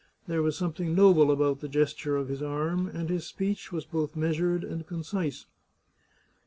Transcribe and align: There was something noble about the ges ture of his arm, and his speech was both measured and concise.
There 0.27 0.41
was 0.41 0.57
something 0.57 0.95
noble 0.95 1.29
about 1.31 1.59
the 1.59 1.69
ges 1.69 1.93
ture 1.93 2.15
of 2.15 2.27
his 2.27 2.41
arm, 2.41 2.87
and 2.87 3.07
his 3.07 3.27
speech 3.27 3.71
was 3.71 3.85
both 3.85 4.15
measured 4.15 4.63
and 4.63 4.87
concise. 4.87 5.45